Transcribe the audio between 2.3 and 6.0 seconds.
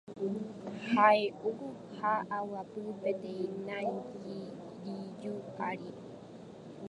aguapy peteĩ nangiriju ári.